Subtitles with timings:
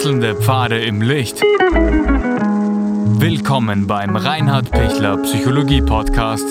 [0.00, 1.42] Wechselnde Pfade im Licht.
[3.20, 6.46] Willkommen beim Reinhard Pichler Psychologie Podcast.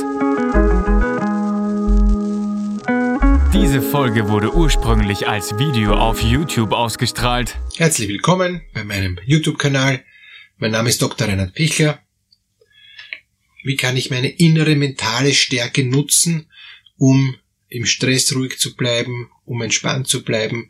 [3.51, 7.57] Diese Folge wurde ursprünglich als Video auf YouTube ausgestrahlt.
[7.75, 10.05] Herzlich willkommen bei meinem YouTube-Kanal.
[10.57, 11.27] Mein Name ist Dr.
[11.27, 11.97] Reinhard Pichler.
[13.63, 16.51] Wie kann ich meine innere mentale Stärke nutzen,
[16.97, 17.35] um
[17.67, 20.69] im Stress ruhig zu bleiben, um entspannt zu bleiben,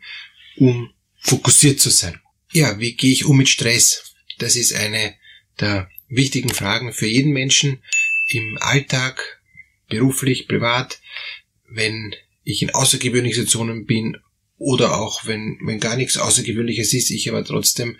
[0.56, 2.18] um fokussiert zu sein.
[2.52, 4.14] Ja, wie gehe ich um mit Stress?
[4.38, 5.14] Das ist eine
[5.60, 7.80] der wichtigen Fragen für jeden Menschen
[8.28, 9.40] im Alltag,
[9.88, 11.00] beruflich, privat,
[11.68, 14.16] wenn ich in außergewöhnlichen Situationen bin
[14.56, 17.98] oder auch wenn, wenn gar nichts Außergewöhnliches ist, ich aber trotzdem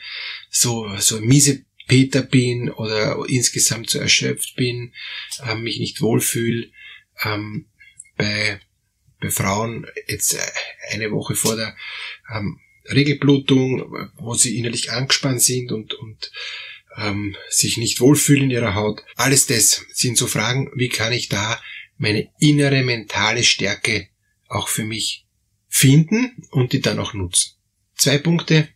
[0.50, 4.92] so, so miese Peter bin oder insgesamt so erschöpft bin,
[5.44, 6.70] äh, mich nicht wohlfühle,
[7.22, 7.66] ähm,
[8.16, 8.60] bei,
[9.20, 10.36] bei Frauen jetzt
[10.90, 11.76] eine Woche vor der
[12.34, 16.32] ähm, Regelblutung, wo sie innerlich angespannt sind und, und
[16.96, 19.02] ähm, sich nicht wohlfühlen in ihrer Haut.
[19.16, 21.60] Alles das sind so Fragen, wie kann ich da
[21.98, 24.08] meine innere mentale Stärke
[24.48, 25.26] auch für mich
[25.68, 27.52] finden und die dann auch nutzen.
[27.94, 28.68] Zwei Punkte,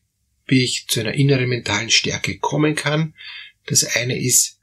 [0.46, 3.14] wie ich zu einer inneren mentalen Stärke kommen kann.
[3.66, 4.58] Das eine ist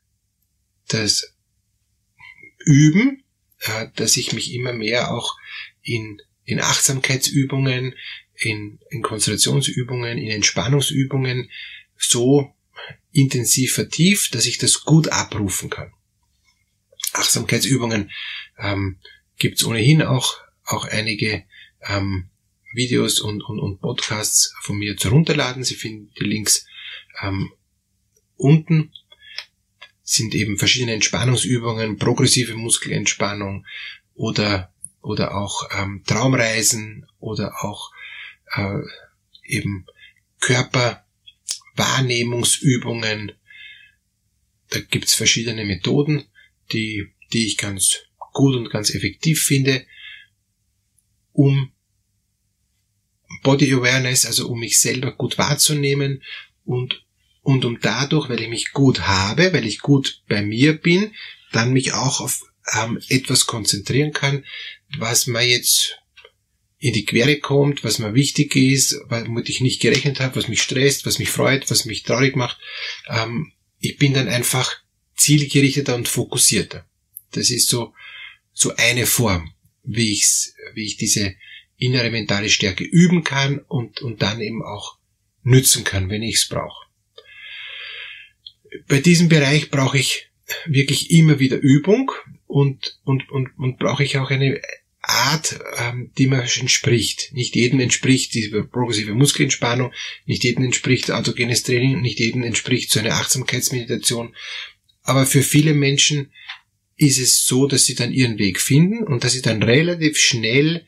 [0.88, 1.34] das
[2.60, 3.24] Üben,
[3.62, 5.38] äh, dass ich mich immer mehr auch
[5.82, 7.96] in, in Achtsamkeitsübungen,
[8.42, 11.50] in, in Konzentrationsübungen, in Entspannungsübungen
[11.98, 12.54] so
[13.12, 15.92] intensiv vertieft, dass ich das gut abrufen kann.
[17.14, 18.12] Achtsamkeitsübungen
[18.58, 18.98] ähm,
[19.38, 21.44] gibt es ohnehin auch, auch einige
[21.88, 22.30] ähm,
[22.74, 25.64] Videos und, und, und Podcasts von mir zu runterladen.
[25.64, 26.66] Sie finden die Links
[27.22, 27.52] ähm,
[28.38, 28.94] unten.
[30.04, 33.66] Sind eben verschiedene Entspannungsübungen, progressive Muskelentspannung
[34.14, 37.92] oder, oder auch ähm, Traumreisen oder auch
[38.56, 38.80] äh,
[39.46, 39.86] eben
[40.40, 43.34] Körperwahrnehmungsübungen.
[44.70, 46.24] Da gibt's verschiedene Methoden,
[46.72, 47.98] die, die ich ganz
[48.34, 49.86] gut und ganz effektiv finde,
[51.34, 51.74] um
[53.44, 56.24] Body Awareness, also um mich selber gut wahrzunehmen
[56.64, 57.06] und,
[57.42, 61.14] und um dadurch, weil ich mich gut habe, weil ich gut bei mir bin,
[61.52, 64.46] dann mich auch auf ähm, etwas konzentrieren kann,
[64.98, 66.01] was man jetzt
[66.82, 70.64] in die Quere kommt, was mir wichtig ist, womit ich nicht gerechnet habe, was mich
[70.64, 72.58] stresst, was mich freut, was mich traurig macht.
[73.08, 74.82] Ähm, ich bin dann einfach
[75.16, 76.84] zielgerichteter und fokussierter.
[77.34, 77.94] Das ist so,
[78.52, 79.54] so eine Form,
[79.84, 81.36] wie ich's, wie ich diese
[81.78, 84.98] innere mentale Stärke üben kann und, und dann eben auch
[85.44, 86.88] nützen kann, wenn ich es brauche.
[88.88, 90.32] Bei diesem Bereich brauche ich
[90.66, 92.12] wirklich immer wieder Übung
[92.48, 94.60] und, und, und, und brauche ich auch eine,
[95.02, 97.34] Art, ähm, die mir entspricht.
[97.34, 99.92] Nicht jedem entspricht diese progressive Muskelentspannung,
[100.26, 104.36] nicht jedem entspricht autogenes Training, nicht jedem entspricht so eine Achtsamkeitsmeditation.
[105.04, 106.32] Aber für viele Menschen
[106.98, 110.86] ist es so, dass sie dann ihren Weg finden und dass sie dann relativ schnell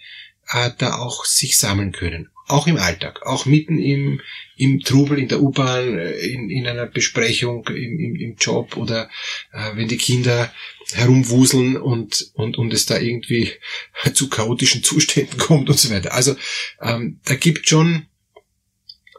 [0.50, 2.30] äh, da auch sich sammeln können.
[2.54, 4.22] Auch im Alltag, auch mitten im,
[4.58, 9.10] im Trubel, in der U-Bahn, äh, in, in einer Besprechung, im, im, im Job oder
[9.54, 10.54] äh, wenn die Kinder
[10.94, 13.52] herumwuseln und, und, und es da irgendwie
[14.14, 16.14] zu chaotischen Zuständen kommt und so weiter.
[16.14, 16.36] Also
[16.80, 18.06] ähm, da gibt schon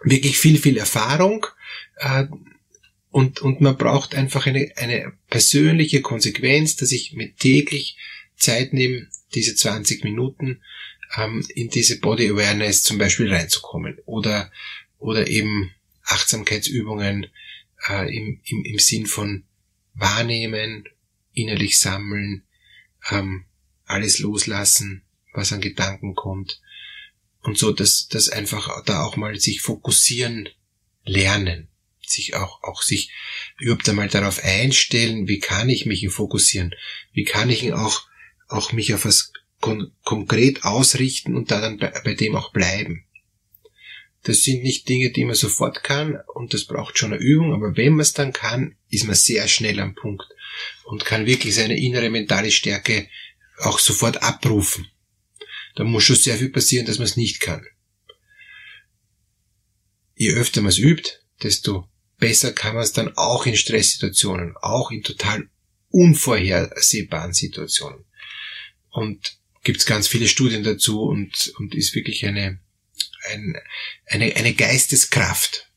[0.05, 1.45] wirklich viel, viel Erfahrung
[1.97, 2.27] äh,
[3.11, 7.97] und, und man braucht einfach eine, eine persönliche Konsequenz, dass ich mir täglich
[8.37, 10.61] Zeit nehme, diese 20 Minuten
[11.17, 14.51] ähm, in diese Body Awareness zum Beispiel reinzukommen oder,
[14.99, 15.73] oder eben
[16.05, 17.27] Achtsamkeitsübungen
[17.89, 19.45] äh, im, im, im Sinn von
[19.95, 20.89] wahrnehmen,
[21.33, 22.45] innerlich sammeln,
[23.11, 23.45] ähm,
[23.87, 25.03] alles loslassen,
[25.33, 26.61] was an Gedanken kommt
[27.45, 30.49] und so, dass, dass einfach da auch mal sich fokussieren
[31.05, 31.69] lernen,
[32.01, 33.13] sich auch, auch sich
[33.59, 36.75] überhaupt einmal darauf einstellen, wie kann ich mich fokussieren,
[37.13, 38.07] wie kann ich auch,
[38.49, 39.33] auch mich auf was
[39.65, 43.07] kon konkret ausrichten und da dann bei, bei dem auch bleiben.
[44.23, 47.75] Das sind nicht Dinge, die man sofort kann und das braucht schon eine Übung, aber
[47.75, 50.27] wenn man es dann kann, ist man sehr schnell am Punkt
[50.85, 53.09] und kann wirklich seine innere mentale Stärke
[53.57, 54.87] auch sofort abrufen.
[55.77, 57.67] Da muss schon sehr viel passieren, dass man es nicht kann.
[60.15, 61.11] Je öfter man es übt,
[61.43, 61.89] desto
[62.19, 65.49] besser kann man es dann auch in Stresssituationen, auch in total
[65.89, 68.05] unvorhersehbaren Situationen.
[68.91, 72.61] Und gibt es ganz viele Studien dazu und, und ist wirklich eine,
[73.33, 73.57] ein,
[74.07, 75.69] eine, eine Geisteskraft.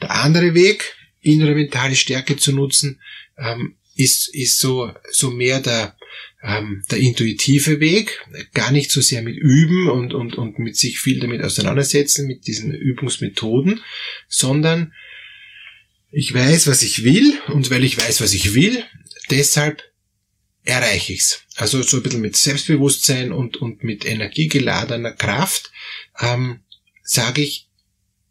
[0.00, 3.00] Der andere Weg, innere mentale Stärke zu nutzen,
[3.36, 5.96] ähm, ist, ist so, so mehr der,
[6.42, 8.24] ähm, der intuitive Weg,
[8.54, 12.46] gar nicht so sehr mit Üben und, und, und mit sich viel damit auseinandersetzen, mit
[12.46, 13.80] diesen Übungsmethoden,
[14.28, 14.94] sondern
[16.12, 18.82] ich weiß, was ich will und weil ich weiß, was ich will,
[19.30, 19.89] deshalb
[20.64, 21.42] erreiche ich's.
[21.56, 25.70] Also so ein bisschen mit Selbstbewusstsein und, und mit energiegeladener Kraft
[26.18, 26.60] ähm,
[27.02, 27.68] sage ich,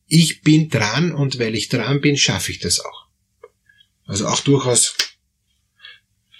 [0.08, 3.08] ich bin dran und weil ich dran bin, schaffe ich das auch.
[4.06, 4.96] Also auch durchaus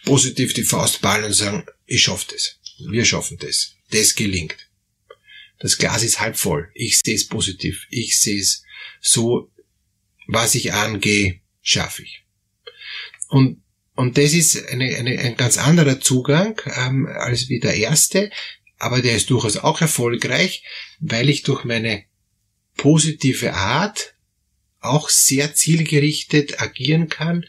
[0.04, 2.60] positiv die Faust ballen und sagen, ich schaffe das.
[2.80, 3.76] Wir schaffen das.
[3.92, 4.58] Das gelingt.
[5.60, 6.72] Das Glas ist halb voll.
[6.74, 7.86] Ich sehe es positiv.
[7.90, 8.64] Ich sehe es
[9.02, 9.52] so,
[10.28, 12.24] was ich angehe, schaffe ich.
[13.28, 13.62] Und,
[14.00, 18.32] und das ist eine, eine, ein ganz anderer Zugang ähm, als wie der erste,
[18.78, 20.64] aber der ist durchaus auch erfolgreich,
[21.02, 22.06] weil ich durch meine
[22.78, 24.14] positive Art
[24.80, 27.46] auch sehr zielgerichtet agieren kann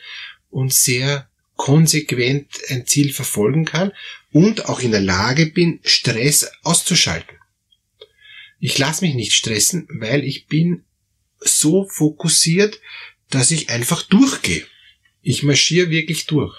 [0.48, 3.92] und sehr konsequent ein Ziel verfolgen kann
[4.32, 7.38] und auch in der Lage bin, Stress auszuschalten.
[8.58, 10.82] Ich lasse mich nicht stressen, weil ich bin
[11.38, 12.80] so fokussiert,
[13.28, 14.66] dass ich einfach durchgehe.
[15.22, 16.56] Ich marschiere wirklich durch.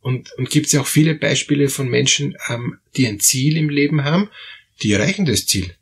[0.00, 3.68] Und, und gibt es ja auch viele Beispiele von Menschen, ähm, die ein Ziel im
[3.68, 4.30] Leben haben,
[4.82, 5.74] die erreichen das Ziel.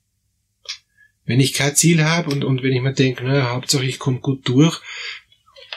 [1.24, 4.20] Wenn ich kein Ziel habe und, und wenn ich mir denke, naja, Hauptsache ich komme
[4.20, 4.80] gut durch,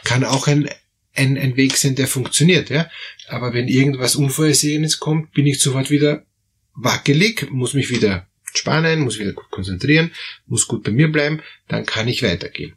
[0.04, 0.70] kann auch ein,
[1.16, 2.70] ein, ein Weg sein, der funktioniert.
[2.70, 2.90] Ja?
[3.28, 6.26] Aber wenn irgendwas Unvorhersehenes kommt, bin ich sofort wieder
[6.74, 10.12] wackelig, muss mich wieder spannen, muss wieder gut konzentrieren,
[10.46, 12.74] muss gut bei mir bleiben, dann kann ich weitergehen.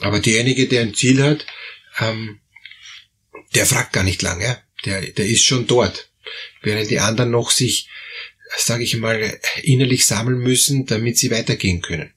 [0.00, 1.46] Aber derjenige, der ein Ziel hat,
[1.98, 2.40] ähm,
[3.54, 6.10] der fragt gar nicht lange, der, der ist schon dort.
[6.62, 7.88] Während die anderen noch sich,
[8.56, 12.12] sage ich mal, innerlich sammeln müssen, damit sie weitergehen können.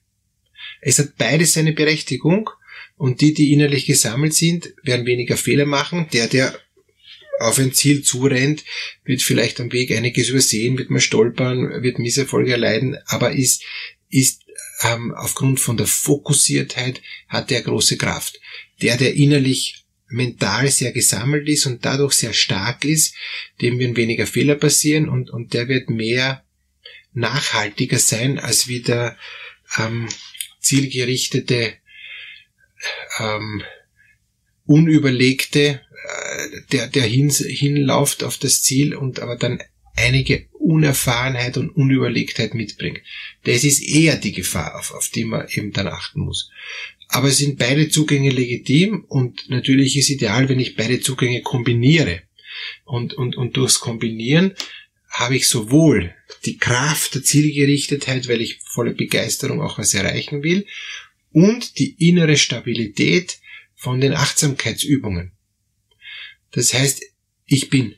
[0.80, 2.50] Es hat beides seine Berechtigung
[2.96, 6.08] und die, die innerlich gesammelt sind, werden weniger Fehler machen.
[6.12, 6.58] Der, der
[7.38, 8.64] auf ein Ziel zurennt,
[9.04, 13.62] wird vielleicht am Weg einiges übersehen, wird mal stolpern, wird Misserfolge erleiden, aber ist,
[14.08, 14.42] ist
[14.82, 18.40] ähm, aufgrund von der Fokussiertheit hat er große Kraft.
[18.82, 23.14] Der, der innerlich mental sehr gesammelt ist und dadurch sehr stark ist,
[23.60, 26.44] dem werden weniger Fehler passieren und, und der wird mehr
[27.12, 29.16] nachhaltiger sein als wieder
[29.78, 30.08] ähm,
[30.60, 31.74] zielgerichtete,
[33.18, 33.62] ähm,
[34.66, 39.62] unüberlegte, äh, der, der hin, hinläuft auf das Ziel und aber dann
[39.96, 43.00] einige Unerfahrenheit und Unüberlegtheit mitbringt.
[43.44, 46.50] Das ist eher die Gefahr, auf, auf die man eben dann achten muss.
[47.08, 52.22] Aber es sind beide Zugänge legitim und natürlich ist ideal, wenn ich beide Zugänge kombiniere.
[52.84, 54.54] Und, und, und durchs Kombinieren
[55.10, 56.14] habe ich sowohl
[56.44, 60.66] die Kraft der Zielgerichtetheit, weil ich voller Begeisterung auch was erreichen will,
[61.32, 63.38] und die innere Stabilität
[63.74, 65.32] von den Achtsamkeitsübungen.
[66.52, 67.02] Das heißt,
[67.44, 67.94] ich bin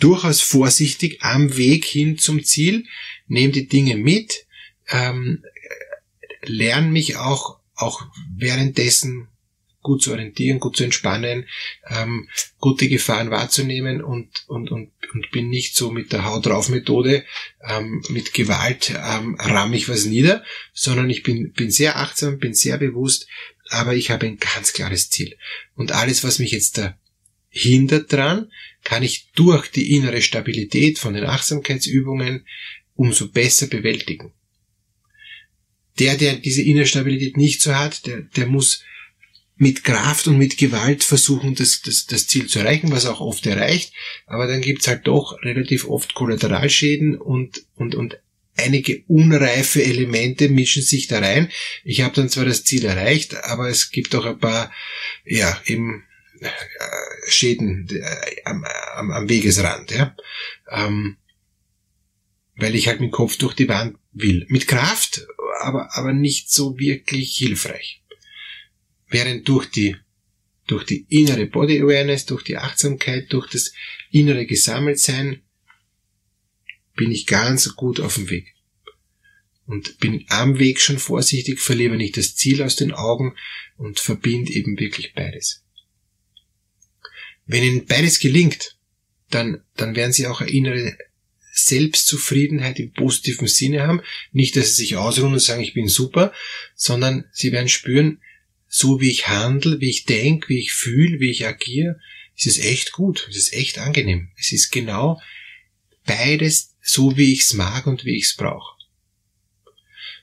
[0.00, 2.84] durchaus vorsichtig am Weg hin zum Ziel,
[3.26, 4.46] nehme die Dinge mit,
[4.90, 5.42] ähm,
[6.42, 8.02] lerne mich auch, auch
[8.34, 9.28] währenddessen
[9.86, 11.46] gut zu orientieren, gut zu entspannen,
[11.88, 12.28] ähm,
[12.58, 17.24] gute Gefahren wahrzunehmen und, und, und, und bin nicht so mit der Haut drauf Methode,
[17.62, 20.42] ähm, mit Gewalt ähm, ramm ich was nieder,
[20.72, 23.28] sondern ich bin, bin sehr achtsam, bin sehr bewusst,
[23.68, 25.36] aber ich habe ein ganz klares Ziel.
[25.76, 26.98] Und alles, was mich jetzt da
[27.48, 28.50] hindert dran,
[28.82, 32.44] kann ich durch die innere Stabilität von den Achtsamkeitsübungen
[32.94, 34.32] umso besser bewältigen.
[35.98, 38.82] Der, der diese innere Stabilität nicht so hat, der, der muss
[39.56, 43.46] mit Kraft und mit Gewalt versuchen, das, das, das Ziel zu erreichen, was auch oft
[43.46, 43.92] erreicht,
[44.26, 48.18] aber dann gibt's halt doch relativ oft Kollateralschäden und, und, und
[48.56, 51.50] einige unreife Elemente mischen sich da rein.
[51.84, 54.72] Ich habe dann zwar das Ziel erreicht, aber es gibt auch ein paar,
[55.24, 56.04] ja, eben
[56.40, 56.48] äh,
[57.28, 60.14] Schäden äh, am, am, am Wegesrand, ja.
[60.70, 61.16] Ähm,
[62.56, 64.46] weil ich halt mit Kopf durch die Wand will.
[64.48, 65.26] Mit Kraft,
[65.60, 68.02] aber, aber nicht so wirklich hilfreich.
[69.08, 69.96] Während durch die,
[70.66, 73.72] durch die innere Body Awareness, durch die Achtsamkeit, durch das
[74.10, 75.42] innere Gesammeltsein,
[76.94, 78.54] bin ich ganz gut auf dem Weg.
[79.66, 83.34] Und bin am Weg schon vorsichtig, verliere nicht das Ziel aus den Augen
[83.76, 85.64] und verbinde eben wirklich beides.
[87.46, 88.76] Wenn Ihnen beides gelingt,
[89.30, 90.96] dann, dann werden Sie auch eine innere
[91.58, 94.02] Selbstzufriedenheit im positiven Sinne haben.
[94.32, 96.32] Nicht, dass Sie sich ausruhen und sagen, ich bin super,
[96.74, 98.20] sondern Sie werden spüren,
[98.68, 101.98] so wie ich handle, wie ich denke, wie ich fühle, wie ich agiere,
[102.36, 104.30] ist es echt gut, es ist echt angenehm.
[104.38, 105.20] Es ist genau
[106.04, 108.76] beides so, wie ich es mag und wie ich es brauche.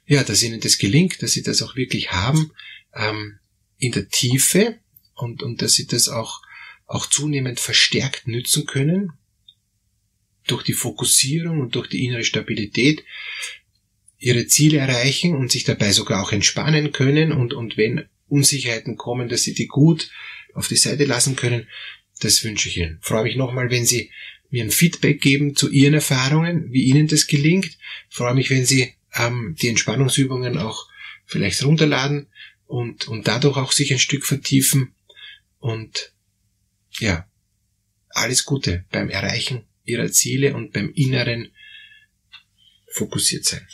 [0.06, 2.52] Ja, dass Ihnen das gelingt, dass Sie das auch wirklich haben,
[2.94, 3.40] ähm,
[3.78, 4.80] in der Tiefe
[5.16, 6.42] und, und dass Sie das auch
[6.86, 9.14] auch zunehmend verstärkt nützen können,
[10.48, 13.04] durch die Fokussierung und durch die innere Stabilität
[14.24, 19.28] ihre Ziele erreichen und sich dabei sogar auch entspannen können und, und wenn Unsicherheiten kommen,
[19.28, 20.10] dass sie die gut
[20.54, 21.68] auf die Seite lassen können.
[22.20, 23.00] Das wünsche ich Ihnen.
[23.02, 24.12] freue mich nochmal, wenn Sie
[24.50, 27.78] mir ein Feedback geben zu Ihren Erfahrungen, wie Ihnen das gelingt.
[28.10, 30.88] freue mich, wenn Sie ähm, die Entspannungsübungen auch
[31.26, 32.28] vielleicht runterladen
[32.66, 34.94] und, und dadurch auch sich ein Stück vertiefen.
[35.60, 36.14] Und
[37.00, 37.28] ja,
[38.10, 41.52] alles Gute beim Erreichen Ihrer Ziele und beim inneren
[42.94, 43.68] fokussiert sein.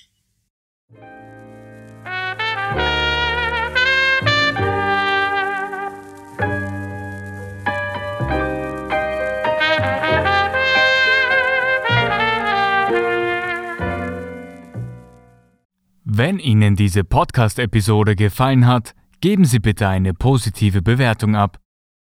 [16.03, 21.59] Wenn Ihnen diese Podcast-Episode gefallen hat, geben Sie bitte eine positive Bewertung ab.